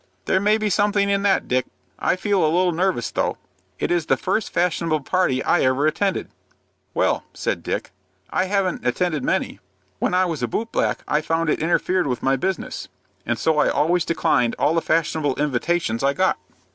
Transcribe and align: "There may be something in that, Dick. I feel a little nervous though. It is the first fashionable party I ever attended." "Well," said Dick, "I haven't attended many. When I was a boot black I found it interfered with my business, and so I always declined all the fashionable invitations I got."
"There 0.25 0.39
may 0.39 0.57
be 0.57 0.67
something 0.71 1.11
in 1.11 1.21
that, 1.21 1.47
Dick. 1.47 1.67
I 1.99 2.15
feel 2.15 2.43
a 2.43 2.49
little 2.49 2.71
nervous 2.71 3.11
though. 3.11 3.37
It 3.77 3.91
is 3.91 4.07
the 4.07 4.17
first 4.17 4.49
fashionable 4.51 5.01
party 5.01 5.43
I 5.43 5.61
ever 5.61 5.85
attended." 5.85 6.31
"Well," 6.95 7.23
said 7.35 7.61
Dick, 7.61 7.91
"I 8.31 8.45
haven't 8.45 8.83
attended 8.83 9.23
many. 9.23 9.59
When 9.99 10.15
I 10.15 10.25
was 10.25 10.41
a 10.41 10.47
boot 10.47 10.71
black 10.71 11.03
I 11.07 11.21
found 11.21 11.51
it 11.51 11.61
interfered 11.61 12.07
with 12.07 12.23
my 12.23 12.35
business, 12.35 12.87
and 13.27 13.37
so 13.37 13.59
I 13.59 13.69
always 13.69 14.03
declined 14.03 14.55
all 14.57 14.73
the 14.73 14.81
fashionable 14.81 15.35
invitations 15.35 16.03
I 16.03 16.13
got." 16.13 16.39